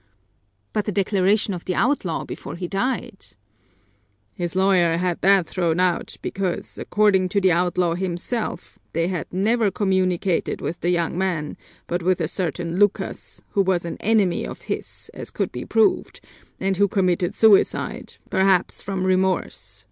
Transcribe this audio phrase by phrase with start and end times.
[0.73, 3.23] "But the declaration of the outlaw before he died?"
[4.33, 9.69] "His lawyer had that thrown out because, according to the outlaw himself, they had never
[9.69, 14.61] communicated with the young man, but with a certain Lucas, who was an enemy of
[14.61, 16.19] his, as could be proved,
[16.59, 19.79] and who committed suicide, perhaps from remorse.